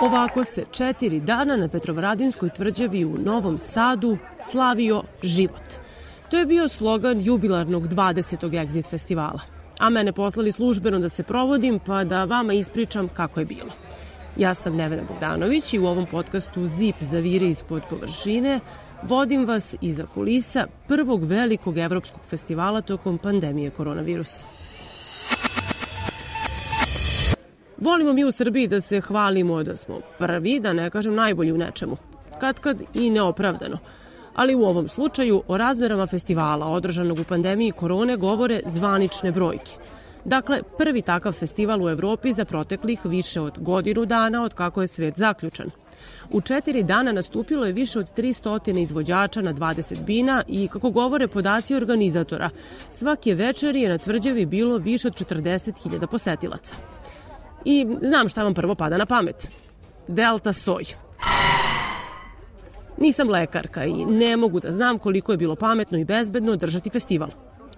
[0.00, 4.18] Ovako se četiri dana na Petrovaradinskoj tvrđavi u Novom Sadu
[4.50, 5.62] slavio život.
[6.30, 8.50] To je bio slogan jubilarnog 20.
[8.50, 9.40] Exit festivala.
[9.78, 13.70] A mene poslali službeno da se provodim pa da vama ispričam kako je bilo.
[14.36, 18.60] Ja sam Nevena Bogdanović i u ovom podcastu Zip zavire ispod površine
[19.02, 24.44] vodim vas iza kulisa prvog velikog evropskog festivala tokom pandemije koronavirusa.
[27.78, 31.58] Volimo mi u Srbiji da se hvalimo da smo prvi, da ne kažem najbolji u
[31.58, 31.96] nečemu.
[32.40, 33.78] Kad kad i neopravdano.
[34.34, 39.72] Ali u ovom slučaju o razmerama festivala održanog u pandemiji korone govore zvanične brojke.
[40.24, 44.86] Dakle, prvi takav festival u Evropi za proteklih više od godinu dana od kako je
[44.86, 45.70] svet zaključan.
[46.30, 51.28] U četiri dana nastupilo je više od 300 izvođača na 20 bina i, kako govore
[51.28, 52.50] podaci organizatora,
[52.90, 56.74] svake večeri je na tvrđavi bilo više od 40.000 posetilaca.
[57.68, 59.48] I znam šta vam prvo pada na pamet.
[60.08, 60.84] Delta soj.
[62.98, 67.28] Nisam lekarka i ne mogu da znam koliko je bilo pametno i bezbedno držati festival.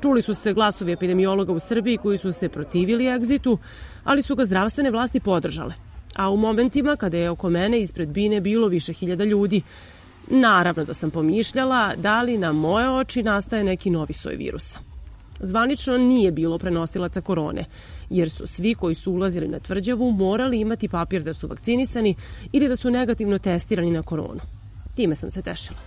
[0.02, 3.58] Čuli su se glasovi epidemiologa u Srbiji koji su se protivili egzitu,
[4.04, 5.74] ali su ga zdravstvene vlasti podržale.
[6.16, 9.62] A u momentima kada je oko mene ispred bine bilo više hiljada ljudi,
[10.26, 14.78] naravno da sam pomišljala da li na moje oči nastaje neki novi soj virusa.
[15.40, 17.64] Zvanično nije bilo prenosilaca korone,
[18.10, 22.14] jer su svi koji su ulazili na tvrđavu morali imati papir da su vakcinisani
[22.52, 24.40] ili da su negativno testirani na koronu.
[24.94, 25.78] Time sam se tešila.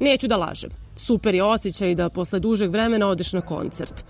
[0.00, 0.70] Neću da lažem.
[0.96, 4.04] Super je osjećaj da posle dužeg vremena odeš na koncert.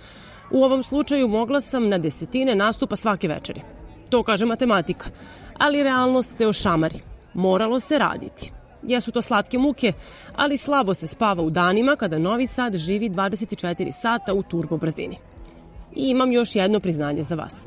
[0.50, 3.60] U ovom slučaju mogla sam na desetine nastupa svake večeri.
[4.10, 5.10] To kaže matematika.
[5.58, 7.00] Ali realnost te ošamari.
[7.34, 8.52] Moralo se raditi.
[8.82, 9.92] Jesu to slatke muke,
[10.36, 15.16] ali slabo se spava u danima kada Novi Sad živi 24 sata u turbo brzini.
[15.96, 17.66] I imam još jedno priznanje za vas.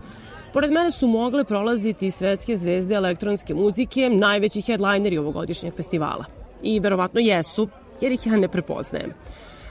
[0.54, 6.25] Pored mene su mogle prolaziti svetske zvezde elektronske muzike, najveći headlineri ovogodišnjeg festivala.
[6.62, 7.68] I verovatno jesu,
[8.02, 9.14] jer ih ja ne prepoznajem.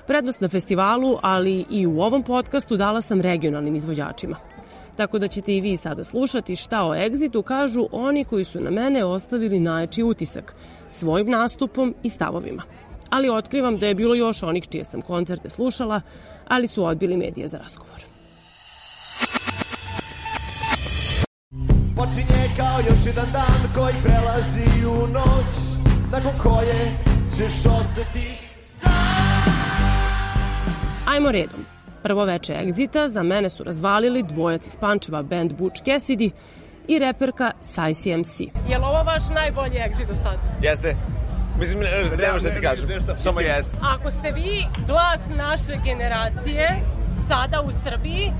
[0.07, 4.37] Prednost na festivalu, ali i u ovom podcastu dala sam regionalnim izvođačima.
[4.97, 8.71] Tako da ćete i vi sada slušati šta o Exitu kažu oni koji su na
[8.71, 10.55] mene ostavili najči utisak
[10.89, 12.63] svojim nastupom i stavovima.
[13.11, 16.01] Ali otkrivam da je bilo još onih čije sam koncerte slušala,
[16.49, 18.01] ali su odbili medije za razgovor.
[21.97, 25.55] Počinje kao još jedan dan koji prelazi u noć,
[26.13, 26.99] nakon koje
[27.37, 28.29] ćeš ostati
[28.63, 28.93] sam.
[31.07, 31.74] Ajmo redom.
[32.05, 36.31] Prvo veče Exita za mene su razvalili dvojac iz Pančeva band Butch Cassidy
[36.89, 38.41] i reperka Size MC.
[38.41, 40.39] Je li ovo vaš najbolji Exit do sad?
[40.63, 40.97] Jeste.
[41.59, 42.89] Mislim, ne, ne, ne možda ti kažem.
[43.17, 43.77] Samo jeste.
[43.83, 46.81] Ako ste vi glas naše generacije
[47.29, 48.33] sada u Srbiji,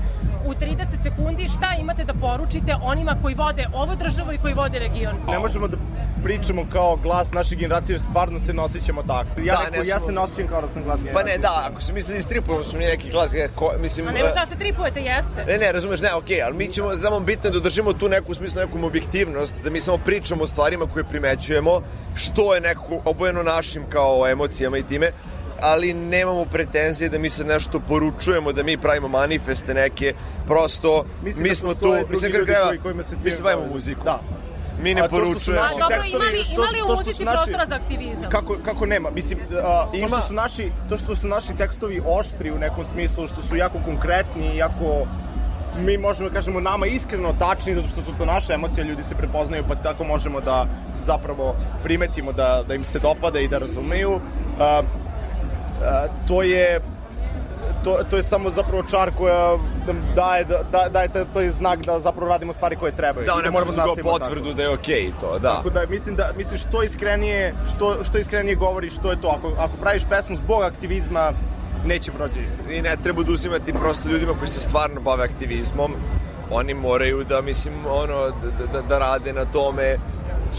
[0.45, 4.79] u 30 sekundi šta imate da poručite onima koji vode ovo državu i koji vode
[4.79, 5.15] region?
[5.27, 5.77] Ne možemo da
[6.25, 9.41] pričamo kao glas naše generacije, stvarno se nosićemo tako.
[9.43, 11.23] Ja, da, neko, ja se nosićem kao da sam glas generacije.
[11.23, 14.07] Pa ne, da, ako se misli da istripujemo smo mi neki glas, ko, mislim...
[14.07, 15.45] A nema šta se tripujete, jeste.
[15.47, 18.31] Ne, ne, razumeš, ne, okej, okay, ali mi ćemo, znamo, bitno da držimo tu neku,
[18.31, 21.81] u smislu, nekom objektivnost, da mi samo pričamo o stvarima koje primećujemo,
[22.15, 25.11] što je nekako obojeno našim kao emocijama i time,
[25.61, 30.13] ali nemamo pretenzije da mi se nešto poručujemo, da mi pravimo manifeste neke,
[30.47, 32.71] prosto mislim mi da smo tu, mislim kreva,
[33.23, 34.03] mi se bavimo muzikom.
[34.05, 34.19] Da.
[34.85, 35.65] Mi ne poručujemo.
[35.65, 38.29] A dobro, imali, imali u muzici prostora za aktivizam?
[38.29, 39.09] Kako, kako nema?
[39.09, 43.27] Mislim, a, to, što su naši, to što su naši tekstovi oštri u nekom smislu,
[43.27, 45.07] što su jako konkretni, jako
[45.79, 49.15] mi možemo da kažemo nama iskreno tačni zato što su to naše emocije, ljudi se
[49.15, 50.65] prepoznaju pa tako možemo da
[51.01, 54.11] zapravo primetimo da, da im se dopada i da razumeju.
[54.11, 54.21] Uh,
[56.27, 56.81] to je
[57.85, 59.57] to, to je samo zapravo čar koja
[60.15, 63.27] daje, da, da, daje to je znak da zapravo radimo stvari koje trebaju.
[63.27, 65.55] Da, da moramo da potvrdu da je okej okay to, da.
[65.55, 69.27] Tako da mislim da mislim što iskrenije, što što iskrenije govori što je to.
[69.27, 71.31] Ako ako praviš pesmu zbog aktivizma
[71.85, 72.39] neće proći.
[72.71, 75.93] I ne treba da uzimati prosto ljudima koji se stvarno bave aktivizmom.
[76.51, 79.97] Oni moraju da mislim ono da, da, da rade na tome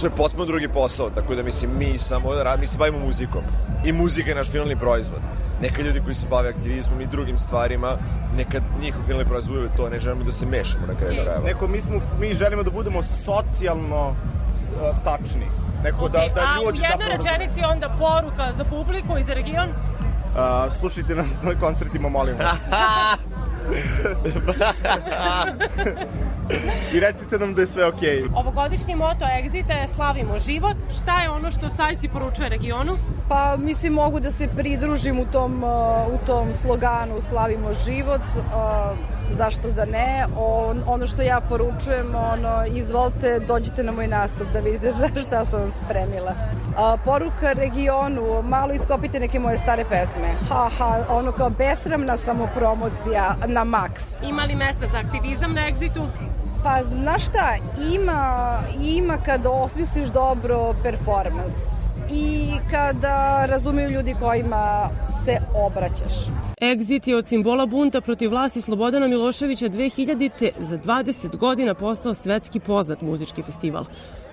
[0.01, 2.31] to je potpuno drugi posao, tako da mislim mi samo
[2.61, 3.43] mi se bavimo muzikom
[3.85, 5.21] i muzika je naš finalni proizvod.
[5.63, 7.97] Neka ljudi koji se bave aktivizmom i drugim stvarima,
[8.37, 11.45] neka njihov finalni proizvod bude to, ne želimo da se mešamo na kraju krajeva.
[11.45, 15.47] Neko mi smo mi želimo da budemo socijalno uh, tačni.
[15.85, 19.35] Neko okay, da da ljudi A u jednoj rečenici onda poruka za publiku i za
[19.35, 19.69] region?
[19.69, 22.61] Uh, slušajte nas na koncertima, molim vas.
[26.93, 28.23] I recite nam da je sve okej.
[28.23, 28.29] Okay.
[28.35, 30.77] Ovogodišnji moto Exita je Slavimo život.
[31.01, 32.97] Šta je ono što Sajsi poručuje regionu?
[33.29, 35.71] Pa mislim mogu da se pridružim u tom, uh,
[36.15, 38.21] u tom sloganu Slavimo život.
[39.31, 40.27] Zašto da ne.
[40.39, 44.93] On, ono što ja poručujem, ono, izvolite, dođite na moj nastup da vidite
[45.27, 46.33] šta sam vam spremila.
[46.77, 50.29] A, poruka regionu, malo iskopite neke moje stare pesme.
[50.49, 54.05] Ha, ha, ono kao besramna samopromocija na maks.
[54.23, 56.07] Ima li mesta za aktivizam na Exitu?
[56.65, 57.57] Pa, znaš šta,
[57.93, 61.55] ima, ima kad osmisliš dobro performans
[62.13, 64.91] i kada razumeju ljudi kojima
[65.25, 65.37] se
[65.67, 66.15] obraćaš.
[66.61, 70.51] Exit je od simbola bunta protiv vlasti Slobodana Miloševića 2000.
[70.59, 73.85] za 20 godina postao svetski poznat muzički festival.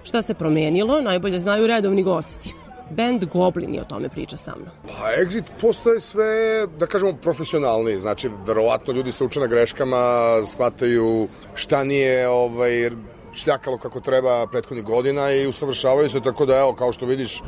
[0.03, 2.53] Šta se promenilo, najbolje znaju redovni gosti.
[2.89, 4.69] Band Goblin je o tome priča sa mnom.
[4.87, 7.99] Pa Exit postoje sve, da kažemo, profesionalni.
[7.99, 10.05] Znači, verovatno ljudi se uče na greškama,
[10.45, 12.89] shvataju šta nije ovaj,
[13.33, 17.41] šljakalo kako treba prethodnih godina i usavršavaju se, tako da, evo, kao što vidiš,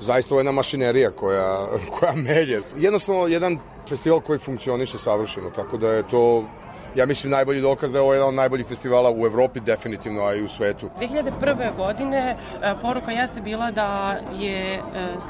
[0.00, 1.66] zaista ovo je jedna mašinerija koja,
[1.98, 2.60] koja melje.
[2.76, 3.58] Jednostavno, jedan
[3.88, 6.44] festival koji funkcioniše savršeno, tako da je to
[6.94, 10.34] ja mislim najbolji dokaz da je ovo jedan od najboljih festivala u Evropi definitivno, a
[10.34, 10.90] i u svetu.
[11.00, 11.76] 2001.
[11.76, 14.80] godine e, poruka jeste bila da je e,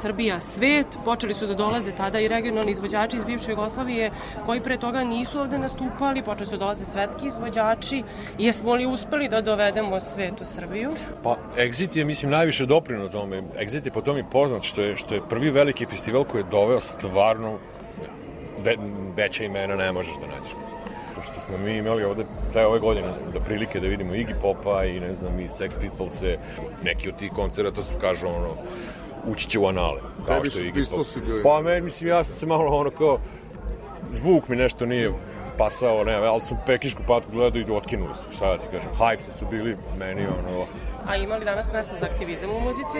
[0.03, 4.11] Srbija svet, počeli su da dolaze tada i regionalni izvođači iz bivše Jugoslavije
[4.47, 8.03] koji pre toga nisu ovde nastupali, počeli su da dolaze svetski izvođači.
[8.39, 10.91] Jesmo li uspeli da dovedemo svet u Srbiju?
[11.23, 13.43] Pa Exit je mislim najviše doprino tome.
[13.59, 16.81] Exit je po tome poznat što je, što je prvi veliki festival koji je doveo
[16.81, 17.59] stvarno
[18.59, 18.77] ve,
[19.17, 20.53] veća imena ne možeš da nađeš.
[20.61, 20.88] Mislim
[21.23, 25.01] što smo mi imali ovde sve ove godine da prilike da vidimo Iggy Popa i
[25.01, 26.39] ne znam i Sex Pistolse,
[26.83, 28.55] neki od tih koncerata su kažu ono
[29.27, 30.01] ući će u anale.
[30.27, 31.07] Kao što je Iggy Pop.
[31.43, 33.19] Pa me, mislim, ja sam se malo ono kao
[34.11, 35.13] zvuk mi nešto nije
[35.59, 38.89] pasao, ne, ali su pekišku patku gledao i otkinuli su, šta da ti kažem.
[38.99, 40.67] Hivesi su bili meni ono,
[41.07, 42.99] A ima li danas mesta za aktivizam u muzici?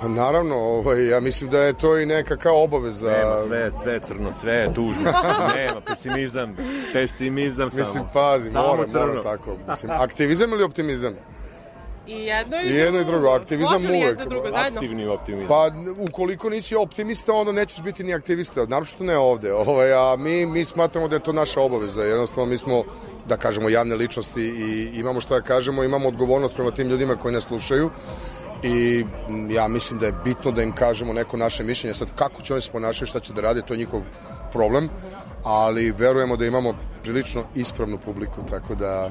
[0.00, 3.10] Pa naravno, ovaj, ja mislim da je to i neka kao obaveza.
[3.10, 5.02] Nema, sve sve je crno, sve je tužno.
[5.56, 6.56] Nema, pesimizam,
[6.92, 7.82] pesimizam samo.
[7.82, 9.06] Mislim, pazi, samo mora, crno.
[9.06, 9.56] mora tako.
[9.68, 11.14] Mislim, aktivizam ili optimizam?
[12.06, 14.08] I jedno i, I jedno i drugo, aktivizam Može li uvek.
[14.08, 14.78] jedno drugo zajedno?
[14.78, 15.48] Aktivni optimizam.
[15.48, 19.52] Pa, ukoliko nisi optimista, onda nećeš biti ni aktivista, naročito ne ovde.
[19.52, 22.84] Ovaj, a mi, mi smatramo da je to naša obaveza, jednostavno mi smo,
[23.28, 27.34] da kažemo, javne ličnosti i imamo šta da kažemo, imamo odgovornost prema tim ljudima koji
[27.34, 27.90] nas slušaju
[28.62, 29.04] i
[29.50, 31.94] ja mislim da je bitno da im kažemo neko naše mišljenje.
[31.94, 34.02] Sad, kako će oni se ponašati, šta će da rade, to je njihov
[34.52, 34.88] problem,
[35.44, 39.10] ali verujemo da imamo prilično ispravnu publiku, tako da...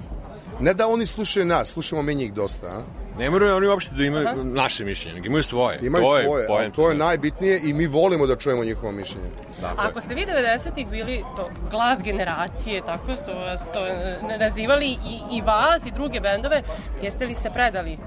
[0.59, 2.81] Ne da oni slušaju nas, slušamo mi njih dosta, a?
[3.19, 4.43] Ne moraju oni uopšte da imaju Aha.
[4.43, 5.79] naše mišljenje, nego imaju svoje.
[5.81, 9.27] Imaju to svoje, je to je najbitnije i mi volimo da čujemo njihovo mišljenje.
[9.61, 14.85] Dakle, Ako ste vi 90-ih bili to glas generacije, tako su vas to e, nazivali
[14.85, 16.61] i, i vas i druge bendove,
[17.01, 17.97] jeste li se predali?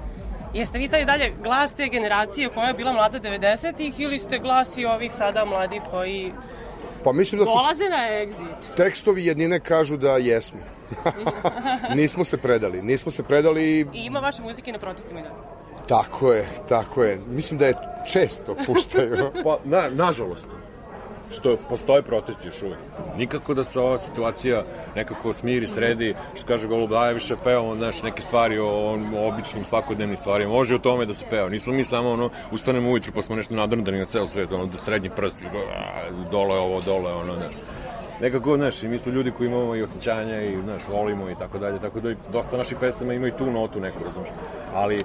[0.53, 4.39] Jeste vi sad i dalje glas te generacije koja je bila mlada 90-ih ili ste
[4.39, 6.31] glas i ovih sada mladi koji
[7.03, 8.75] Pa mislim da su dolaze na exit?
[8.75, 10.59] tekstovi jednine kažu da jesmo.
[11.95, 15.35] nismo se predali, nismo se predali i ima vaše muzike na protestima i dalje.
[15.87, 17.19] tako je, tako je.
[17.27, 17.75] Mislim da je
[18.11, 19.31] često puštaju.
[19.43, 20.47] Pa, na, nažalost,
[21.33, 22.79] što postoje protesti još uvek.
[23.17, 24.63] Nikako da se ova situacija
[24.95, 28.67] nekako smiri, sredi, što kaže Golub, da je više pevamo, znaš, neke stvari o,
[29.15, 30.51] o običnim svakodnevnim stvarima.
[30.51, 31.49] Može o tome da se peva.
[31.49, 35.09] Nismo mi samo, ono, ustanemo ujutru pa smo nešto nadrndani na ceo svet, ono, srednji
[35.09, 35.37] prst,
[36.31, 37.53] dole ovo, dole ono, znaš.
[38.21, 41.57] Nekako, znaš, i mi smo ljudi koji imamo i osjećanja i, znaš, volimo i tako
[41.57, 44.33] dalje, tako da dosta naših pesama ima i tu notu neku, razumiješ.
[44.73, 44.99] Ali,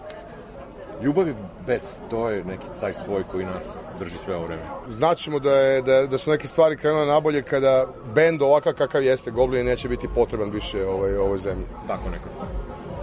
[1.02, 1.34] ljubav je
[1.66, 4.62] bez, to je neki taj spoj koji nas drži sve ovo vreme.
[4.88, 9.30] Znaćemo da, je, da, da su neke stvari krenule nabolje kada bend ovakav kakav jeste,
[9.30, 11.66] Goblin neće biti potreban više ovoj, ovoj zemlji.
[11.86, 12.46] Tako nekako.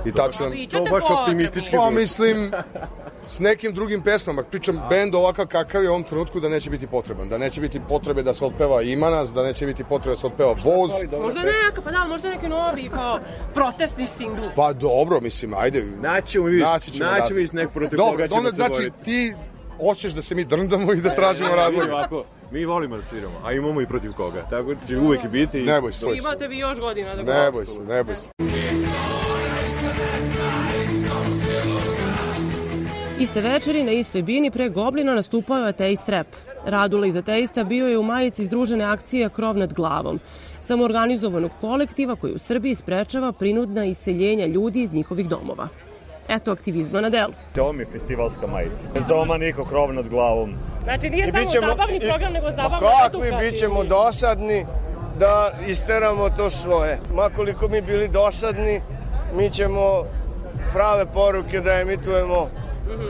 [0.05, 0.45] I tačno...
[0.71, 1.95] To baš optimistički Pa zvuči.
[1.95, 2.51] mislim,
[3.27, 4.43] s nekim drugim pesmama.
[4.43, 7.29] Pričam bend ovakav kakav je u ovom trenutku da neće biti potreban.
[7.29, 10.27] Da neće biti potrebe da se otpeva Ima nas, da neće biti potrebe da se
[10.27, 10.91] otpeva Voz.
[11.21, 13.19] Možda neka, pa da, možda neki novi kao
[13.53, 14.43] protestni singl.
[14.55, 15.85] Pa dobro, mislim, ajde.
[16.01, 17.37] Naćemo mi, Naći ćemo naćemo razlog.
[17.53, 19.03] mi nek protiv Dobro, koga ćemo onda se znači boriti.
[19.03, 19.33] ti
[19.79, 21.89] hoćeš da se mi drndamo i da tražimo Mi razlog.
[21.89, 24.47] ovako, mi volimo da sviramo, a imamo i protiv koga.
[24.49, 25.61] Tako da će uvek i biti.
[25.61, 26.05] Ne boj se.
[26.17, 28.29] Imate vi još godina da Ne boj se, ne boj se.
[33.19, 36.27] Iste večeri na istoj bini pre Goblina nastupao je ateist rap.
[36.65, 40.19] Radula iz ateista bio je u majici združene akcije Krov nad glavom,
[40.59, 45.67] samoorganizovanog kolektiva koji u Srbiji sprečava prinudna iseljenja ljudi iz njihovih domova.
[46.29, 47.33] Eto aktivizma na delu.
[47.59, 48.87] Ovo mi je festivalska majica.
[48.93, 50.53] Bez doma niko krov nad glavom.
[50.83, 54.65] Znači nije I samo bićemo- zabavni i- program, nego Ma zabavno kakvi, bit ćemo dosadni
[55.19, 56.99] da isteramo to svoje.
[57.13, 58.81] Makoliko mi bili dosadni,
[59.33, 60.03] mi ćemo
[60.73, 62.49] prave poruke da emitujemo,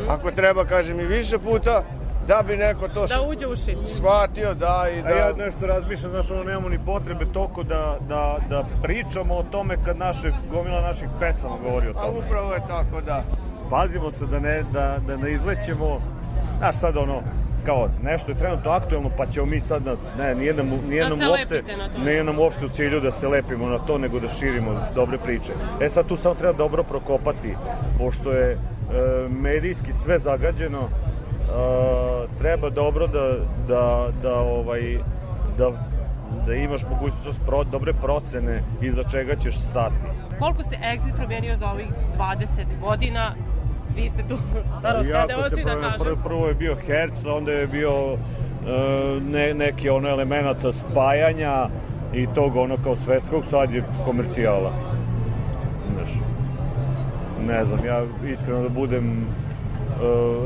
[0.09, 1.83] ako treba, kažem i više puta,
[2.27, 3.55] da bi neko to Da uđe u
[3.87, 5.07] shvatio, da, i da...
[5.07, 9.43] A ja nešto razmišljam, znaš, ono, nemamo ni potrebe toliko da, da, da pričamo o
[9.43, 12.19] tome kad naše, gomila naših pesama govori o A tome.
[12.19, 13.23] upravo je tako, da.
[13.69, 15.99] Pazimo se da ne, da, da ne izlećemo,
[16.57, 17.21] znaš, sad ono,
[17.65, 21.09] kao nešto je trenutno aktuelno, pa ćemo mi sad na, ne, nije nam, nije Da
[21.29, 21.99] uopšte, lepite na to.
[21.99, 25.53] nije nam uopšte u cilju da se lepimo na to, nego da širimo dobre priče.
[25.81, 27.55] E sad tu samo treba dobro prokopati,
[27.99, 28.57] pošto je
[29.29, 33.35] medijski sve zagađeno, e, treba dobro da,
[33.67, 34.97] da, da, ovaj,
[35.57, 35.71] da,
[36.47, 39.95] da imaš mogućnost pro, dobre procene iza čega ćeš stati.
[40.39, 41.87] Koliko se Exit promenio za ovih
[42.17, 43.31] 20 godina?
[43.95, 44.37] Vi ste tu
[44.79, 45.99] staro sedeoci, da kažem.
[45.99, 48.17] prvo, prvo je bio herc, onda je bio e,
[49.31, 51.67] ne, neki ono elemenata spajanja
[52.13, 54.71] i tog ono kao svetskog, sad je komercijala.
[55.93, 56.09] Znaš,
[57.47, 59.23] ne znam, ja iskreno da budem e,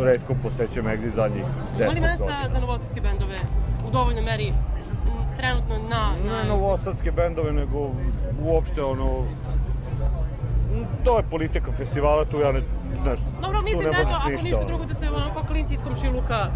[0.06, 2.08] redko posećam Exit zadnjih 10 Ima li godina.
[2.08, 3.40] mesta za novosadske bendove
[3.88, 4.54] u dovoljnoj meri
[5.38, 6.14] trenutno na...
[6.26, 6.44] na...
[6.44, 7.92] Ne novosadske bendove, nego
[8.44, 9.24] uopšte ono
[11.04, 12.62] to je politika festivala, tu ja ne,
[13.04, 14.66] znaš, Dobro, tu mislim ne da eto, možeš ako ništa.
[14.68, 16.48] drugo da se onako klinci iz komšiluka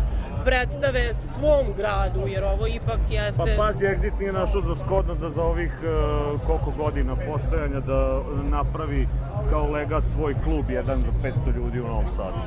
[0.46, 3.38] predstave svom gradu, jer ovo ipak jeste...
[3.38, 8.22] Pa pazi, Exit nije našao za skodno da za ovih uh, koliko godina postojanja da
[8.50, 9.08] napravi
[9.50, 12.38] kao legat svoj klub jedan za 500 ljudi u Novom Sadu.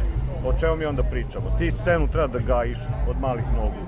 [0.47, 1.57] O čemu mi onda pričamo?
[1.59, 3.83] Ti scenu treba da gajiš od malih nogu.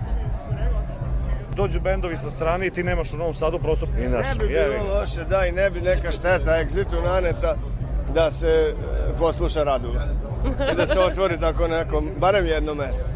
[1.57, 4.27] Dođu bendovi sa strane i ti nemaš u Novom Sadu prosto i naš.
[4.27, 7.55] Ne bi bilo loše, da, i ne bi neka šteta Exitu naneta
[8.15, 8.73] da se e,
[9.19, 10.03] posluša Radula.
[10.73, 13.11] I da se otvori tako neko, barem jedno mesto.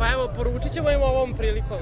[0.00, 1.78] Pa evo, poručit ćemo im ovom prilikom.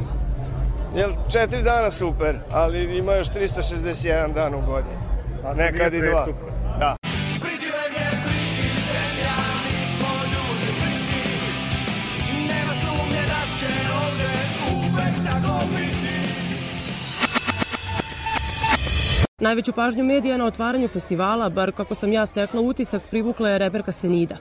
[0.96, 4.96] Jel, četiri dana super, ali ima još 361 dan u godini.
[5.44, 6.24] A Nekad i dva.
[6.24, 6.36] prestup.
[6.78, 6.96] Da.
[19.38, 23.92] Najveću pažnju medija na otvaranju festivala, bar kako sam ja stekla utisak, privukla je reperka
[23.92, 24.36] Senida.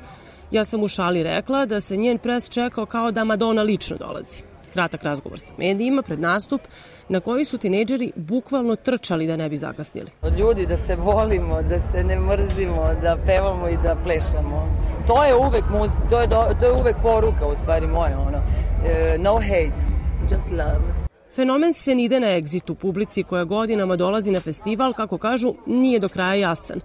[0.52, 4.44] Ja sam u šali rekla da se njen pres čekao kao da Madonna lično dolazi.
[4.74, 6.62] Kratak razgovor sa medijima pred nastup
[7.10, 10.12] na koji su tinejdžeri bukvalno trčali da ne bi zakasnili.
[10.38, 14.68] Ljudi da se volimo, da se ne mrzimo, da pevamo i da plešamo.
[15.08, 18.38] To je uvek muz, to je, do, to je uvek poruka u stvari moja, ono.
[18.86, 19.86] E, no hate,
[20.32, 21.08] just love.
[21.36, 26.34] Fenomen Senide na egzitu publici koja godinama dolazi na festival, kako kažu, nije do kraja
[26.34, 26.80] jasan.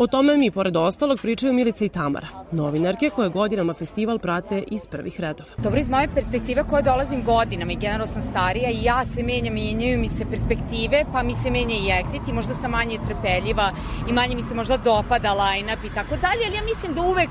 [0.00, 4.86] O tome mi, pored ostalog, pričaju Milica i Tamara, novinarke koje godinama festival prate iz
[4.86, 5.50] prvih redova.
[5.56, 9.54] Dobro, iz moje perspektive koje dolazim godinama i generalno sam starija i ja se menjam,
[9.54, 13.70] menjaju mi se perspektive, pa mi se menja i exit i možda sam manje trpeljiva
[14.10, 17.30] i manje mi se možda dopada line-up i tako dalje, ali ja mislim da uvek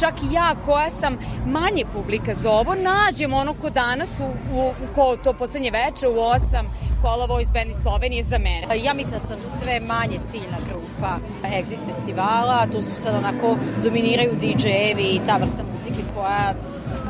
[0.00, 4.72] čak i ja koja sam manje publika za ovo, nađem ono ko danas, u, u,
[4.94, 6.64] ko to poslednje veče u 8,
[7.02, 8.66] Kola Voice Band iz Slovenije za mene.
[8.82, 14.32] Ja mislim da sam sve manje ciljna grupa Exit festivala, tu su sad onako dominiraju
[14.40, 16.54] DJ-evi i ta vrsta muzike koja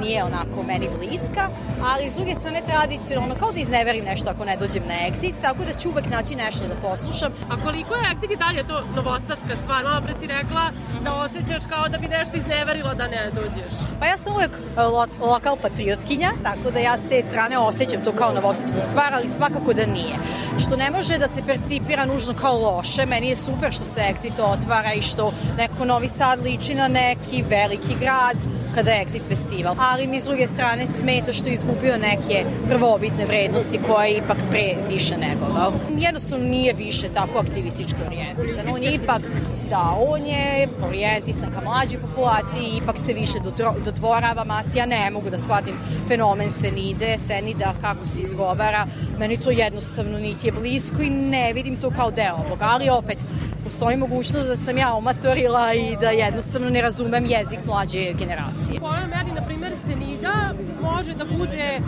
[0.00, 1.48] nije onako meni bliska,
[1.82, 5.64] ali s druge strane tradicionalno, kao da izneverim nešto ako ne dođem na Exit, tako
[5.64, 7.32] da ću uvek naći nešto da poslušam.
[7.50, 9.84] A koliko je Exit i dalje to novostatska stvar?
[9.84, 10.70] Malo pre si rekla
[11.04, 13.72] da osjećaš kao da bi nešto izneverila da ne dođeš.
[14.00, 18.00] Pa ja sam uvek e, lo, lokal patriotkinja, tako da ja s te strane osjećam
[18.04, 20.16] to kao novosadsku stvar, ali svakako da nije.
[20.60, 24.40] Što ne može da se percipira nužno kao loše, meni je super što se Exit
[24.40, 28.36] otvara i što nekako Novi Sad liči na neki veliki grad
[28.76, 29.74] kada je Exit festival.
[29.78, 34.36] Ali mi s druge strane smeta što je izgubio neke prvobitne vrednosti koje je ipak
[34.50, 35.72] pre više negovao.
[35.98, 38.68] Jednostavno nije više tako aktivistički orijentisan.
[38.74, 39.22] On je ipak,
[39.70, 43.38] da, on je orijentisan ka mlađoj populaciji ipak se više
[43.84, 44.78] dodvorava masi.
[44.78, 45.74] Ja ne mogu da shvatim
[46.08, 48.86] fenomen Senide, Senida, kako se izgovara.
[49.18, 52.64] Meni to jednostavno niti je blisko i ne vidim to kao deo ovoga.
[52.64, 53.18] Ali opet,
[53.66, 58.76] postoji mogućnost da sam ja omatorila i da jednostavno ne razumem jezik mlađe generacije.
[58.76, 61.80] U kojoj meri, na primer, Senida može da bude e,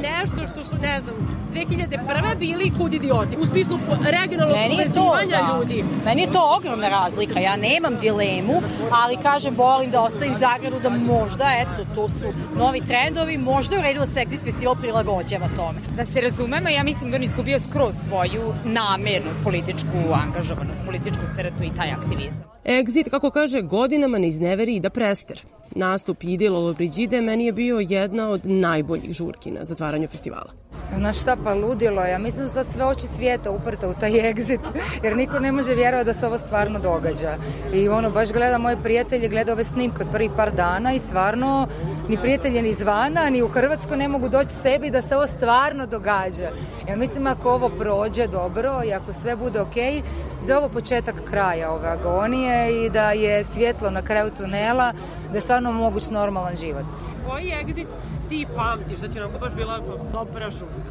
[0.00, 1.14] nešto što su, ne znam,
[1.52, 2.38] 2001.
[2.38, 5.58] bili kud idioti, u smislu regionalnog povezivanja da.
[5.58, 5.84] ljudi.
[6.04, 10.90] Meni je to ogromna razlika, ja nemam dilemu, ali kažem, volim da ostavim Zagradu da
[10.90, 15.78] možda, eto, to su novi trendovi, možda u redu da se Exit Festival prilagođava tome.
[15.96, 21.05] Da se razumemo, ja mislim da on izgubio skroz svoju namernu političku angažovanost, političku
[21.36, 22.55] crtu i taj aktivizam.
[22.66, 25.42] Exit, kako kaže, godinama ne izneveri i da prester.
[25.74, 30.50] Nastup Ide Lollobrigide meni je bio jedna od najboljih žurki na zatvaranju festivala.
[30.96, 32.10] Znaš šta, pa ludilo je.
[32.10, 34.58] Ja mislim da su sad sve oči svijeta uprta u taj exit,
[35.02, 37.36] jer niko ne može vjerovati da se ovo stvarno događa.
[37.74, 41.66] I ono, baš gleda moje prijatelje, gleda ove snimke od prvih par dana i stvarno
[42.08, 45.86] ni prijatelje ni izvana, ni u Hrvatsku ne mogu doći sebi da se ovo stvarno
[45.86, 46.50] događa.
[46.88, 50.02] Ja mislim ako ovo prođe dobro i ako sve bude okej, okay,
[50.46, 54.92] da je ovo početak kraja ove agonije i da je svjetlo na kraju tunela,
[55.30, 56.84] da je stvarno moguć normalan život.
[57.28, 57.86] Koji exit
[58.28, 59.80] ti pamtiš, da ti onako baš bila
[60.12, 60.90] dobra žuka?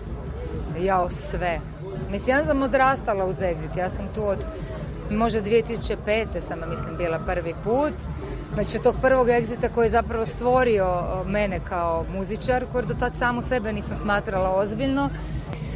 [0.79, 1.59] Jao, sve.
[2.09, 4.45] Mislim, ja sam odrastala uz exit, ja sam tu od
[5.11, 6.39] možda 2005.
[6.39, 7.93] sam, mislim, bila prvi put.
[8.53, 10.87] Znači, od tog prvog egzita koji je zapravo stvorio
[11.25, 15.09] mene kao muzičar, koji do tad samu sebe nisam smatrala ozbiljno.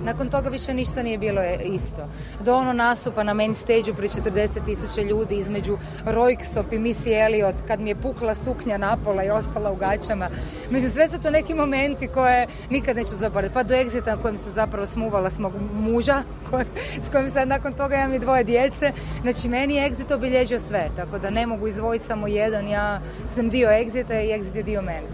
[0.03, 2.08] Nakon toga više ništa nije bilo isto.
[2.44, 7.56] Do ono nastupa na main stage-u pri 40 tisuća ljudi između Royksop i Missy Elliot
[7.68, 10.29] kad mi je pukla suknja napola i ostala u gaćama.
[10.70, 13.53] Mislim, sve su to neki momenti koje nikad neću zaboraviti.
[13.53, 16.65] Pa do exita na kojem se zapravo smuvala s mog muža, koj,
[17.01, 18.91] s kojim sad nakon toga imam i dvoje djece.
[19.22, 22.68] Znači, meni je exit obilježio sve, tako da ne mogu izvojiti samo jedan.
[22.68, 23.01] Ja
[23.36, 25.08] sam dio exita i exit je dio mene.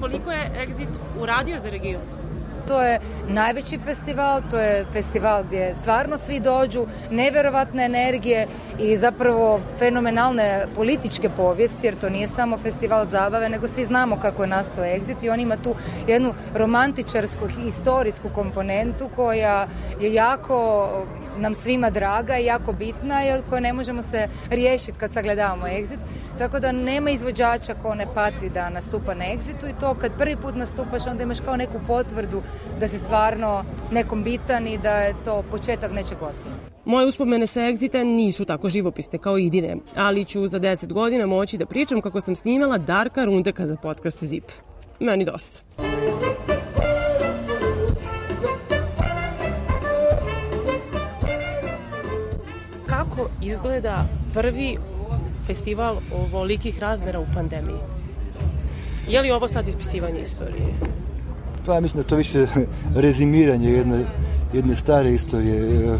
[0.00, 2.17] Koliko je exit uradio za region?
[2.68, 8.46] To je najveći festival, to je festival gdje stvarno svi dođu, neverovatne energije
[8.78, 14.42] i zapravo fenomenalne političke povijesti, jer to nije samo festival zabave, nego svi znamo kako
[14.42, 15.74] je nastao Exit i on ima tu
[16.06, 19.66] jednu romantičarsku, historijsku komponentu koja
[20.00, 20.88] je jako
[21.38, 25.66] nam svima draga i jako bitna i od koje ne možemo se riješiti kad sagledavamo
[25.66, 25.98] exit.
[26.38, 30.36] Tako da nema izvođača ko ne pati da nastupa na exitu i to kad prvi
[30.36, 32.42] put nastupaš onda imaš kao neku potvrdu
[32.80, 36.58] da si stvarno nekom bitan i da je to početak nečeg ozbiljnog.
[36.84, 41.58] Moje uspomene sa Exita nisu tako živopisne kao Idine, ali ću za 10 godina moći
[41.58, 44.44] da pričam kako sam snimala Darka Rundeka za podcast ZIP.
[45.00, 45.60] Meni dosta.
[53.18, 54.76] Kako izgleda prvi
[55.46, 57.78] festival ovolikih razmera u pandemiji?
[59.08, 60.74] Je li ovo sad ispisivanje istorije?
[61.66, 62.46] Pa ja mislim da to više
[63.04, 64.04] rezimiranje jedne,
[64.52, 65.98] jedne stare istorije.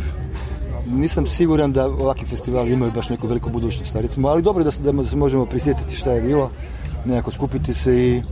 [0.87, 4.83] Nisam siguran da ovakvi festivali imaju baš neku veliku budućnost, recimo, ali dobro da se,
[4.83, 6.51] da se možemo prisjetiti šta je bilo,
[7.05, 8.23] nekako skupiti se i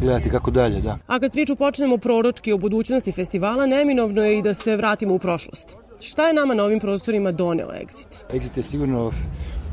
[0.00, 0.98] gledati kako dalje, da.
[1.06, 5.18] A kad priču počnemo proročki o budućnosti festivala, neminovno je i da se vratimo u
[5.18, 5.76] prošlost.
[6.02, 8.18] Šta je nama na ovim prostorima doneo Exit?
[8.30, 9.12] Exit je sigurno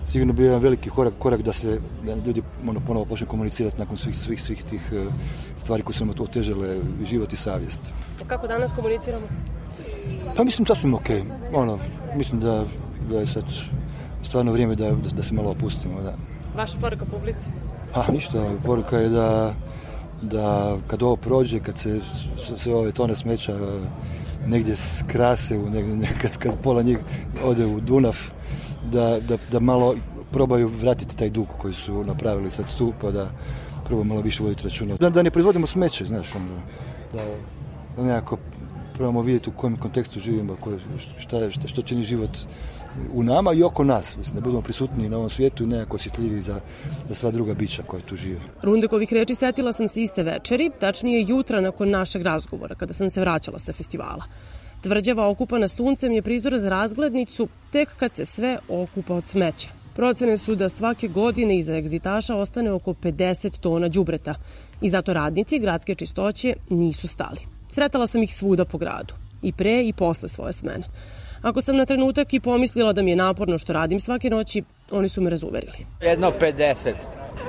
[0.06, 3.98] sigurno bio jedan veliki korak, korak da se da ljudi ono, ponovo počne komunicirati nakon
[3.98, 5.14] svih, svih, svih tih uh,
[5.56, 7.94] stvari koje su nam otežale život i savjest.
[8.28, 9.28] Kako danas komuniciramo?
[10.36, 11.10] Pa mislim sasvim ok.
[11.54, 11.80] Ono,
[12.16, 12.66] mislim da,
[13.10, 13.44] da je sad
[14.22, 16.02] stvarno vrijeme da, da, da se malo opustimo.
[16.02, 16.14] Da.
[16.56, 17.48] Vaša poruka publici?
[17.94, 19.54] Pa ništa, poruka je da,
[20.22, 22.00] da kad ovo prođe, kad se
[22.58, 23.58] sve ove tone smeća
[24.48, 26.98] negdje skrase, u negdje, kad, kad pola njih
[27.44, 28.18] ode u Dunav,
[28.92, 29.96] da, da, da malo
[30.32, 33.32] probaju vratiti taj dug koji su napravili sad tu, pa da
[33.86, 34.96] probaju malo više voditi računa.
[34.96, 36.62] Da, da ne proizvodimo smeće, znaš, ono,
[37.14, 37.24] da,
[37.96, 38.38] da nekako
[38.94, 40.56] probamo vidjeti u kojem kontekstu živimo,
[41.18, 42.38] šta, šta, što čini život
[43.14, 46.42] u nama i oko nas, mislim, da budemo prisutni na ovom svijetu i nekako osjetljivi
[46.42, 46.60] za,
[47.10, 48.40] za sva druga bića koja tu žive.
[48.62, 53.22] Rundekovih reči setila sam se iste večeri, tačnije jutra nakon našeg razgovora, kada sam se
[53.22, 54.24] vraćala sa festivala.
[54.82, 59.70] Tvrđava okupana suncem je prizor za razglednicu tek kad se sve okupa od smeća.
[59.96, 64.36] Procene su da svake godine iza egzitaša ostane oko 50 tona đubreta
[64.82, 67.40] i zato radnici gradske čistoće nisu stali.
[67.72, 70.84] Sretala sam ih svuda po gradu, i pre i posle svoje smene.
[71.42, 75.10] Ako sam na trenutak i pomislila da mi je naporno što radim svake noći, oni
[75.10, 75.78] su me razuverili.
[76.02, 76.94] Jedno 50,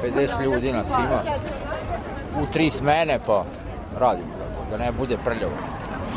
[0.02, 1.22] 50 ljudi nas ima.
[2.42, 3.44] U tri smene pa
[3.98, 5.52] radimo da, da ne bude prljavo.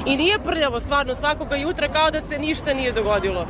[0.06, 3.48] I nije prljavo stvarno svakoga jutra kao da se ništa nije dogodilo.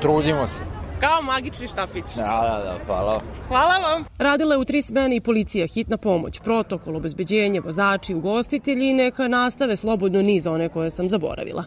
[0.00, 0.64] Trudimo se.
[1.02, 2.04] Kao magični štapić.
[2.16, 3.20] Da, da, da, hvala.
[3.48, 4.04] Hvala vam.
[4.18, 9.28] Radila je u tri smene i policija, hitna pomoć, protokol, obezbeđenje, vozači, ugostitelji i neka
[9.28, 11.64] nastave slobodno niz one koje sam zaboravila.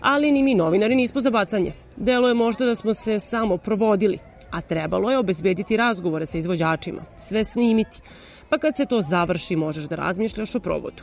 [0.00, 1.72] Ali ni mi novinari nismo za bacanje.
[1.96, 4.18] Delo je možda da smo se samo provodili,
[4.50, 8.00] a trebalo je obezbediti razgovore sa izvođačima, sve snimiti,
[8.48, 11.02] pa kad se to završi možeš da razmišljaš o provodu.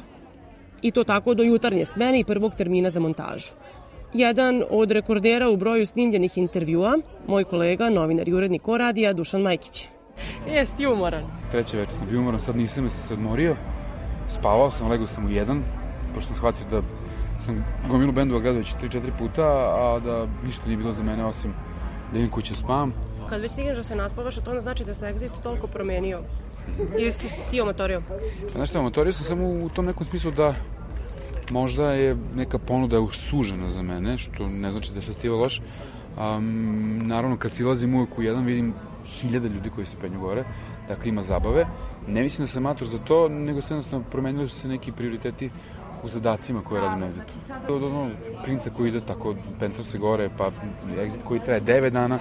[0.82, 3.54] I to tako do jutarnje smene i prvog termina za montažu.
[4.13, 9.41] Jedan od rekordera u broju snimljenih intervjua, moj kolega, novinar i urednik o radija, Dušan
[9.41, 9.89] Majkić.
[10.48, 11.24] Jesi ti umoran?
[11.52, 13.56] Treće večer sam bio umoran, sad nisam jer sam se odmorio.
[14.30, 15.63] Spavao sam, legao sam u jedan,
[16.13, 16.82] pošto sam shvatio da
[17.45, 21.54] sam gomilu bendova gledao već 3-4 puta, a da ništa nije bilo za mene osim
[22.12, 22.93] da idem kuće spavam.
[23.30, 26.19] Kad već stigneš da se naspavaš, a to ne znači da se Exit toliko promenio.
[27.00, 28.02] Ili si ti omatorio?
[28.41, 30.54] Pa znaš šta, omatorio sam samo u tom nekom smislu da
[31.52, 35.62] možda je neka ponuda sužena za mene, što ne znači da je festival loš.
[36.18, 38.74] Um, naravno, kad silazim uvek u jedan, vidim
[39.06, 40.44] hiljade ljudi koji se penju gore,
[40.88, 41.66] dakle ima zabave.
[42.08, 45.50] Ne mislim da sam mator za to, nego se jednostavno promenili su se neki prioriteti
[46.04, 47.74] u zadacima koje radim na Exitu.
[47.74, 48.12] Od onog
[48.44, 50.52] klinca koji ide tako, pentra se gore, pa
[50.98, 52.20] Exit koji traje 9 dana,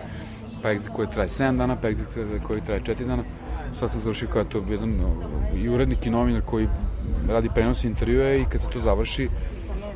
[0.62, 3.22] pa Exit koji traje 7 dana, pa Exit koji traje 4 dana.
[3.74, 5.00] Sad sam završio kao to jedan
[5.56, 6.68] i urednik i novinar koji
[7.28, 9.28] radi prenos intervjue i kad se to završi,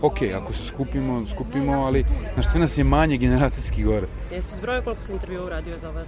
[0.02, 2.04] ok, ako se skupimo, skupimo, ali
[2.34, 4.06] znaš, sve nas je manje generacijski gore.
[4.34, 6.04] Jesi zbrojio koliko si intervjua uradio za ove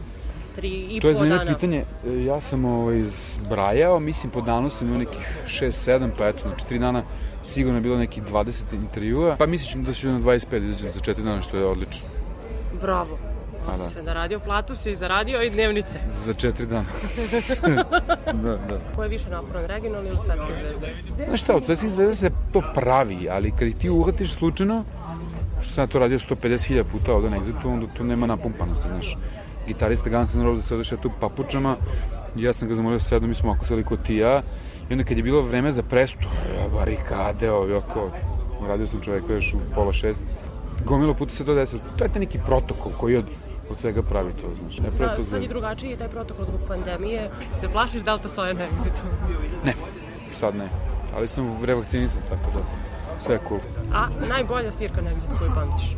[0.54, 1.54] tri i To je po zanimljivo dana?
[1.58, 1.84] pitanje.
[2.26, 3.04] Ja sam ovaj,
[3.44, 7.02] zbrajao, mislim po danu sam imao nekih 6-7, pa eto, na 4 dana
[7.44, 9.36] sigurno je bilo nekih 20 intervjua.
[9.38, 12.06] Pa mislim da ću na 25 izađem za 4 dana, što je odlično.
[12.80, 13.18] Bravo.
[13.66, 13.84] Pa da.
[13.84, 15.98] se naradio, platu si zaradio i dnevnice.
[16.24, 16.84] Za 4 dana.
[18.44, 18.78] da, da.
[18.96, 20.94] Ko je više naporan, regionalni ili svetske zvezde?
[21.28, 24.84] Znaš šta, od svetskih zvezda se to pravi, ali kad ti uhvatiš slučajno,
[25.62, 29.16] što sam to radio 150.000 puta ovde na Exitu, onda to nema napumpanosti, znaš.
[29.66, 31.76] Gitarista Guns N' Roses se odeša tu papučama,
[32.36, 34.42] i ja sam ga zamolio da sedno, mi smo ako seli kod ti i ja,
[34.90, 38.10] i onda kad je bilo vreme za prestu, ja, barikade, ovi oko,
[38.68, 40.22] radio sam čoveka još u pola šest,
[40.84, 43.24] gomilo puta se to desilo, to je taj neki protokol koji od,
[43.70, 46.60] od svega pravi to, znaš, ne pravi Da, to sad je drugačiji taj protokol zbog
[46.68, 47.30] pandemije.
[47.60, 49.02] Se plašiš Delta Soja na Exitu?
[49.64, 49.74] Ne,
[50.40, 50.68] sad ne,
[51.16, 52.64] ali sam revakcinisan, tako da,
[53.18, 53.60] sve cool.
[53.92, 55.96] A najbolja svirka na Exitu koju pamtiš?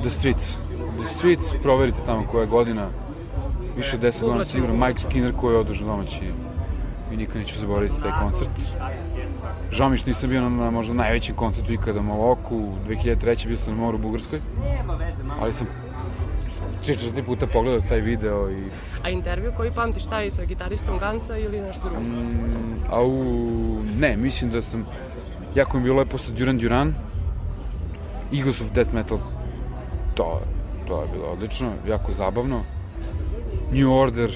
[0.00, 0.56] The Streets.
[1.02, 2.88] The Streets, proverite tamo koja je godina,
[3.76, 4.86] više od 10 godina sigurno.
[4.86, 6.20] Mike Skinner koji je održao domaći
[7.12, 8.50] i nikad neću zaboraviti taj koncert.
[9.70, 13.46] Žao mi što nisam bio na, na možda najvećem koncertu ikada u Maloku, 2003.
[13.46, 14.40] bio sam na moru u Bugarskoj,
[15.40, 15.66] ali sam
[16.86, 18.62] tri, četiri puta pogledao taj video i
[19.02, 22.00] A intervju koji pamtiš taj sa gitaristom Gansa ili nešto drugo?
[22.00, 23.12] Mm, au,
[23.98, 24.86] ne, mislim da sam
[25.54, 26.94] jako mi je bilo lepo sa Duran Duran
[28.32, 29.18] Eagles of Death Metal
[30.14, 30.40] to,
[30.88, 32.60] to je bilo odlično, jako zabavno
[33.72, 34.30] New Order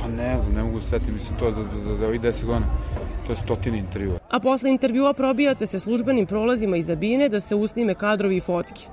[0.00, 2.20] pa ne znam, ne mogu da setim mislim to je za, za, za, za ovih
[2.20, 2.66] 10 godina
[3.26, 7.54] to je stotine intervjua A posle intervjua probijate se službenim prolazima iza bine da se
[7.54, 8.86] usnime kadrovi i fotke.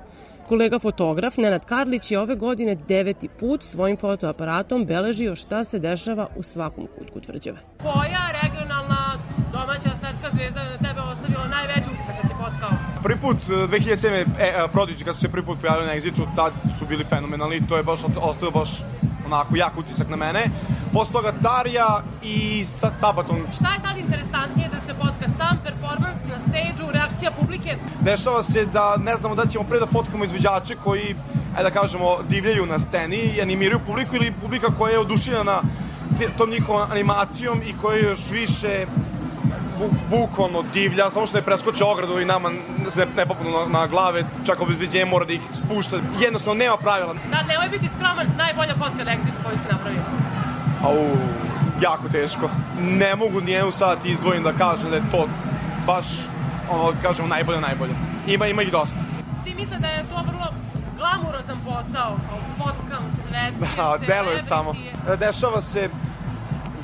[0.49, 6.27] Kolega fotograf Nenad Karlić je ove godine deveti put svojim fotoaparatom beležio šta se dešava
[6.35, 7.57] u svakom kutku tvrđave.
[7.83, 9.17] Koja regionalna
[9.51, 12.69] domaća svetska zvezda je na tebe ostavila najveći utisak kad si fotkao?
[13.03, 14.07] Prvi put, e, 2007.
[14.07, 17.67] E, e, Prodigy, kad su se prvi put pojavili na Exitu, tad su bili fenomenalni,
[17.67, 18.69] to je baš ostavio baš
[19.25, 20.43] onako jak utisak na mene.
[20.93, 23.41] Posle toga Tarja i sad Sabaton.
[23.55, 26.17] Šta je tad interesantnije da se fotka sam performans
[26.49, 27.75] stage-u, reakcija publike?
[28.01, 31.15] Dešava se da ne znamo da ćemo pre da fotkamo izvođače koji,
[31.57, 35.61] ajde da kažemo, divljaju na sceni i animiraju publiku ili publika koja je oduševljena
[36.37, 38.85] tom njihovom animacijom i koja je još više
[39.79, 42.49] buk, bukvalno divlja, samo što ne preskoče ogradu i nama
[42.89, 45.97] se ne, ne na, na glave, čak obezbeđenje mora da ih spušta.
[46.21, 47.15] Jednostavno nema pravila.
[47.29, 50.01] Sad nemoj biti skroman, najbolja fotka na Exitu koju si napravio.
[50.83, 51.17] Au,
[51.81, 52.49] jako teško.
[52.79, 55.27] Ne mogu nijednu sad izdvojim da kažem da je to
[55.85, 56.05] baš,
[56.71, 57.93] ono, kažemo, najbolje, najbolje.
[58.27, 58.97] Ima, ima ih dosta.
[59.43, 60.47] Svi misle da je to vrlo
[60.97, 62.17] glamurozan posao,
[62.57, 64.73] fotkam svetske, Da, deluje samo.
[65.19, 65.89] Dešava se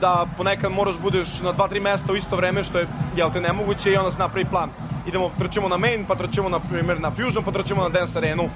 [0.02, 3.42] da ponekad moraš budeš na dva, tri mesta u isto vreme, što je, jel te,
[3.42, 4.70] nemoguće i onda se napravi plan.
[5.08, 8.50] Idemo, trčimo na main, pa trčimo, na primjer, na fusion, pa trčimo na dance arenu.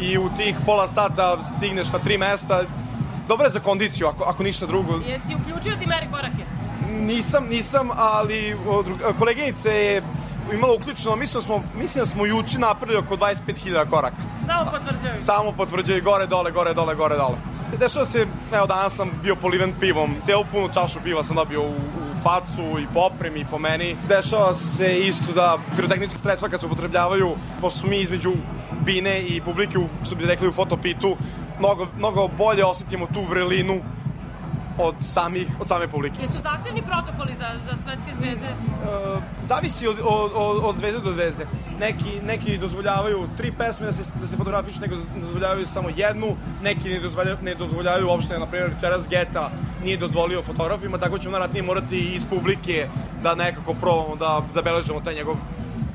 [0.00, 2.62] I u tih pola sata stigneš na tri mesta.
[3.28, 5.00] Dobro je za kondiciju, ako, ako ništa drugo.
[5.06, 6.44] Jesi uključio ti meri korake?
[7.00, 10.02] Nisam, nisam, ali drug- koleginica je
[10.52, 14.16] imala uključeno, mislim da smo, mislim da smo juče napravili oko 25.000 koraka.
[14.46, 15.20] Samo potvrđujem.
[15.20, 17.36] Samo potvrđaju gore, dole, gore, dole, gore, dole.
[17.78, 21.70] Dešava se, evo danas sam bio poliven pivom, cijelu punu čašu piva sam dobio u,
[21.70, 23.96] u facu i po opremi i po meni.
[24.08, 28.32] Dešava se isto da pirotehnička sredstva kad se upotrebljavaju, pošto smo mi između
[28.84, 31.16] bine i publike, u, što bi rekli u fotopitu,
[31.58, 33.80] mnogo, mnogo bolje osetimo tu vrelinu
[34.78, 36.16] od, samih, od same publike.
[36.20, 38.46] Jesu zahtevni protokoli za, za svetske zvezde?
[38.46, 41.46] Uh, zavisi od, od, od, od zvezde do zvezde.
[41.80, 46.88] Neki, neki dozvoljavaju tri pesme da se, da se fotografišu, neki dozvoljavaju samo jednu, neki
[46.88, 49.50] ne dozvoljavaju, ne dozvoljavaju uopšte, na primjer, večeras Geta
[49.84, 52.88] nije dozvolio fotografima, tako ćemo naravno morati iz publike
[53.22, 55.36] da nekako probamo da zabeležemo taj njegov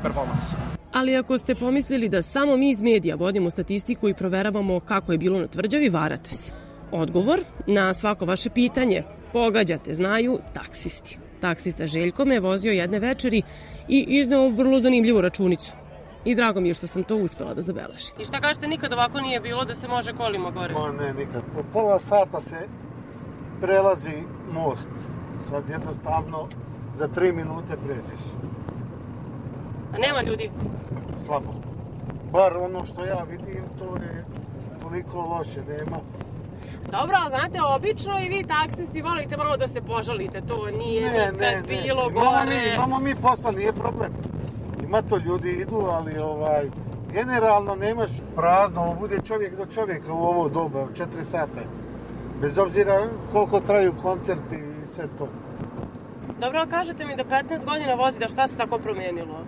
[0.04, 0.54] performans.
[0.94, 5.18] Ali ako ste pomislili da samo mi iz medija vodimo statistiku i proveravamo kako je
[5.18, 6.65] bilo na tvrđavi, varate se.
[6.92, 11.20] Odgovor na svako vaše pitanje pogađate, znaju taksisti.
[11.40, 13.42] Taksista Željko me je vozio jedne večeri
[13.88, 15.78] i izneo vrlo zanimljivu računicu.
[16.26, 18.16] I drago mi je što sam to uspela da zabeležim.
[18.20, 20.74] I šta kažete, nikad ovako nije bilo da se može kolima gore?
[20.74, 21.42] Ma ne, nikad.
[21.56, 22.68] Po pola sata se
[23.62, 24.90] prelazi most.
[25.50, 26.48] Sad jednostavno
[26.96, 28.24] za tri minute pređeš.
[29.94, 30.50] A nema ljudi?
[31.26, 31.54] Slabo.
[32.32, 34.26] Bar ono što ja vidim, to je
[34.82, 35.98] toliko loše, nema.
[36.92, 41.12] Dobro, ali znate, obično i vi taksisti volite malo da se požalite, to nije Ne,
[41.12, 41.62] nikad ne, ne.
[41.68, 42.46] bilo Imamo gore.
[42.56, 44.12] mi, imamo mi posla, nije problem.
[44.84, 46.70] Ima to ljudi idu, ali ovaj,
[47.14, 51.62] generalno nemaš prazno, ovo bude čovjek do čovjeka u ovo doba, u 4 sata.
[52.42, 55.28] Bez obzira koliko traju koncerti i sve to.
[56.40, 59.40] Dobro, kažete mi da 15 godina vozite, šta se tako promijenilo?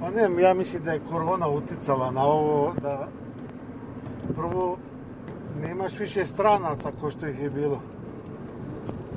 [0.00, 3.08] Pa ne, ja mislim da je korona uticala na ovo, da
[4.36, 4.76] prvo
[5.58, 7.80] nemaš više stranaca ko što ih je bilo.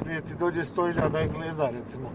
[0.02, 2.10] Prije ti dođe 100.000 Engleza, recimo.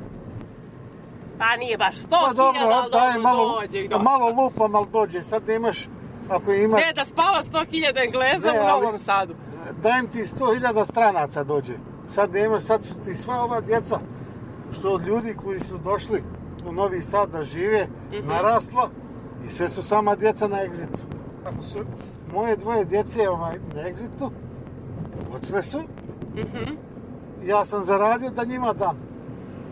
[1.38, 4.10] Pa nije baš 100 Pa dobro, hiljada, daj ali malo, dođe ih pa dosta.
[4.10, 5.22] malo lupam, ali dođe.
[5.22, 5.88] Sad nemaš,
[6.28, 6.76] ako ima...
[6.76, 9.34] Ne, da spava 100.000 Engleza Ne, u ali- Novom Sadu.
[9.72, 11.74] dajem ti 100.000 stranaca dođe.
[12.08, 13.98] Sad nemaš, sad su ti sva ova djeca,
[14.72, 16.22] što od ljudi koji su došli
[16.66, 18.28] u Novi Sad da žive, Mhm.
[18.28, 18.88] naraslo
[19.46, 20.98] i sve su sama djeca na egzitu.
[21.44, 21.78] Ako su
[22.32, 24.30] moje dvoje djece ovaj, na egzitu,
[25.32, 25.78] odsve su,
[26.34, 26.74] Mhm.
[27.44, 28.96] ja sam zaradio da njima dam.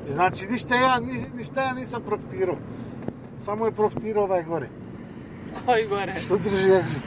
[0.09, 2.57] I znači, ništa ja, ni- ništa ja nisam profitirao.
[3.39, 4.69] Samo je profitirao ovaj gore.
[5.67, 6.15] Koji gore?
[6.15, 7.03] Što drži egzit.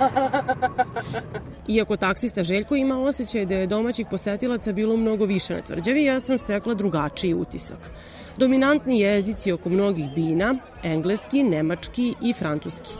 [1.68, 6.20] Iako taksista Željko ima osjećaj da je domaćih posetilaca bilo mnogo više na tvrđavi, ja
[6.20, 7.90] sam stekla drugačiji utisak.
[8.36, 12.90] Dominantni jezici oko mnogih bina, engleski, nemački i francuski.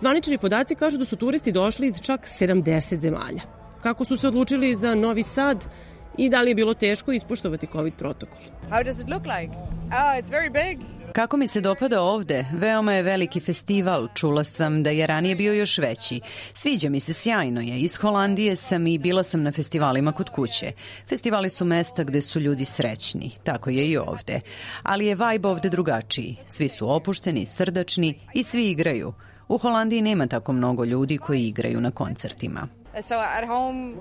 [0.00, 3.40] Zvanični podaci kažu da su turisti došli iz čak 70 zemalja.
[3.82, 5.66] Kako su se odlučili za Novi Sad
[6.18, 8.38] i da li je bilo teško ispoštovati COVID protokol?
[8.70, 9.56] How does it look like?
[9.86, 10.86] Oh, it's very big.
[11.12, 12.44] Kako mi se dopada ovde?
[12.52, 16.20] Veoma je veliki festival, čula sam da je ranije bio još veći.
[16.54, 17.78] Sviđa mi se, sjajno je.
[17.78, 20.72] Iz Holandije sam i bila sam na festivalima kod kuće.
[21.08, 24.40] Festivali su mesta gde su ljudi srećni, tako je i ovde.
[24.82, 26.36] Ali je vibe ovde drugačiji.
[26.46, 29.12] Svi su opušteni, srdačni i svi igraju.
[29.50, 32.68] U Holandiji nema tako mnogo ljudi koji igraju na koncertima.
[32.98, 33.94] So at home,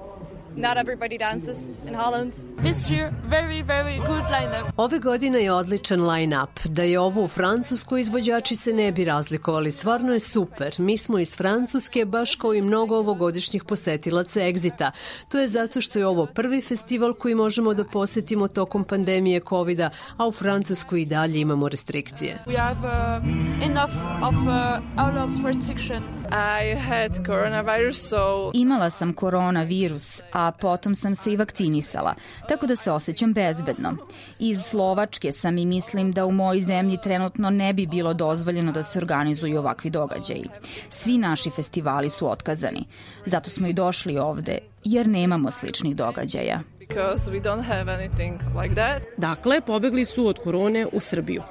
[0.55, 2.33] not everybody dances in Holland.
[2.63, 4.73] This year, very, very good lineup.
[4.77, 6.49] Ove godine je odličan line-up.
[6.63, 9.71] Da je ovo u Francuskoj izvođači se ne bi razlikovali.
[9.71, 10.75] Stvarno je super.
[10.77, 14.91] Mi smo iz Francuske, baš kao i mnogo ovogodišnjih posetilaca Exita.
[15.29, 19.79] To je zato što je ovo prvi festival koji možemo da posetimo tokom pandemije covid
[20.17, 22.43] a u Francuskoj i dalje imamo restrikcije.
[22.47, 23.23] We have uh,
[23.69, 26.03] enough of uh, out of restriction.
[26.31, 28.51] I had coronavirus, so...
[28.79, 32.13] Imala sam koronavirus, a potom sam se i vakcinisala,
[32.47, 33.95] tako da se osjećam bezbedno.
[34.39, 38.83] Iz Slovačke sam i mislim da u mojoj zemlji trenutno ne bi bilo dozvoljeno da
[38.83, 40.45] se organizuju ovakvi događaji.
[40.89, 42.83] Svi naši festivali su otkazani.
[43.25, 46.59] Zato smo i došli ovde, jer nemamo sličnih događaja.
[46.79, 49.03] Because we don't have anything like that.
[49.17, 51.43] Dakle, pobegli su od korone u Srbiju.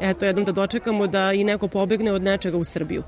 [0.00, 3.02] Eto, jednom da dočekamo da i neko pobegne od nečega u Srbiju.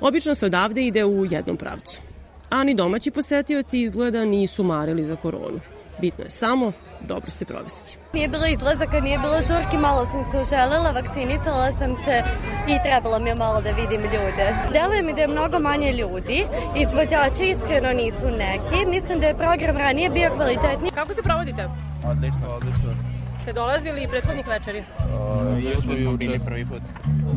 [0.00, 2.11] Obično se odavde ide u jednom pravcu.
[2.52, 5.60] A ni domaći posetioci izgleda nisu marili za koronu.
[6.00, 7.98] Bitno je samo dobro se provesti.
[8.12, 12.22] Nije bilo izlazaka, nije bilo žurki, malo sam se uželela, vakcinisala sam se
[12.68, 14.46] i trebalo mi je malo da vidim ljude.
[14.72, 16.44] Deluje mi da je mnogo manje ljudi,
[16.76, 20.90] izvođači iskreno nisu neki, mislim da je program ranije bio kvalitetniji.
[20.94, 21.68] Kako se provodite?
[22.04, 23.11] Odlično, odlično.
[23.42, 24.78] Ste dolazili i prethodnih večeri?
[24.78, 26.82] Uh, Juče smo bili prvi put.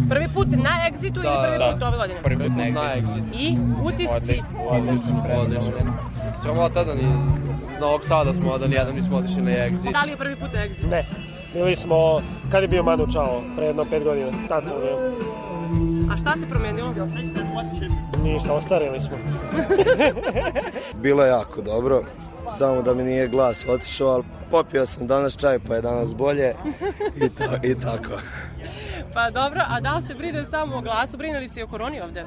[0.10, 1.72] Prvi put na Exitu Da, ili prvi da.
[1.74, 2.22] put ove godine?
[2.24, 2.64] Prvi put na
[2.96, 3.24] Exit.
[3.34, 4.42] I utisci?
[4.70, 5.72] Odlično, odlično.
[6.38, 7.02] Samo tada ni
[7.74, 9.92] iz Novog Sada smo odali, jedan nismo otišli na Exit.
[9.92, 10.90] Da li je prvi put na Exitu?
[10.92, 11.04] Ne.
[11.54, 14.32] Bili smo, kad je bio Manu Čao, pre jedno pet godina.
[14.48, 15.16] Tad smo bili.
[16.14, 16.94] A šta se promenilo?
[18.24, 19.18] Ništa, ostarili smo.
[21.04, 22.04] Bilo je jako dobro,
[22.50, 26.54] samo da mi nije glas otišao, ali popio sam danas čaj pa je danas bolje
[27.16, 28.20] i, ta, i tako.
[29.14, 32.02] Pa dobro, a da li se brine samo o glasu, brinuli se i o koroni
[32.02, 32.24] ovde?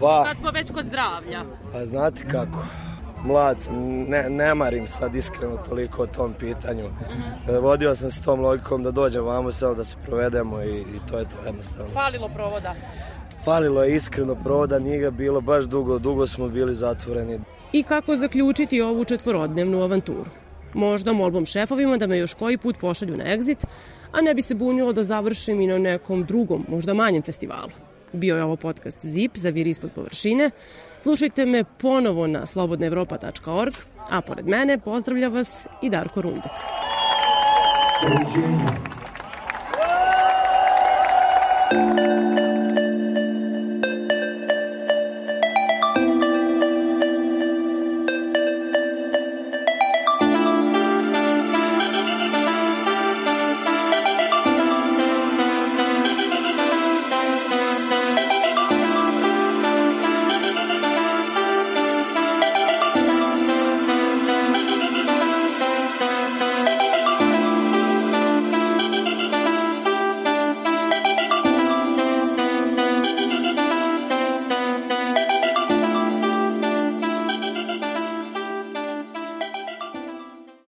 [0.00, 1.42] Pa, Kad smo već kod zdravlja.
[1.72, 2.64] pa znate kako,
[3.24, 3.56] mlad
[4.08, 6.84] ne, ne marim sad iskreno toliko o tom pitanju.
[7.48, 11.00] E, Vodio sam se tom logikom da dođem vamo samo da se provedemo i, i
[11.10, 11.92] to je to jednostavno.
[11.92, 12.74] Falilo provoda.
[13.44, 17.38] Falilo je iskreno provoda, nije ga bilo baš dugo, dugo smo bili zatvoreni.
[17.72, 20.30] I kako zaključiti ovu četvorodnevnu avanturu?
[20.74, 23.64] Možda molbom šefovima da me još koji put pošalju na exit,
[24.12, 27.70] a ne bi se bunilo da završim i na nekom drugom, možda manjem festivalu.
[28.12, 30.50] Bio je ovo podcast ZIP za vir ispod površine.
[30.98, 33.74] Slušajte me ponovo na slobodnaevropa.org,
[34.10, 36.52] a pored mene pozdravlja vas i Darko Rundek.
[41.70, 42.07] You.